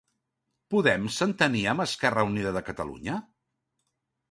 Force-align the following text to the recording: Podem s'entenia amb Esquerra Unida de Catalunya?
Podem 0.73 1.05
s'entenia 1.17 1.69
amb 1.75 1.85
Esquerra 1.85 2.25
Unida 2.31 2.57
de 2.59 2.65
Catalunya? 2.73 3.21